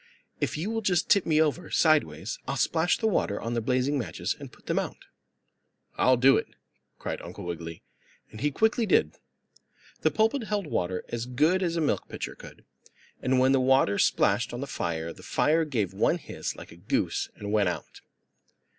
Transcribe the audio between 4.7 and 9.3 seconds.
out." "I'll do it!" cried Uncle Wiggily, and he quickly did.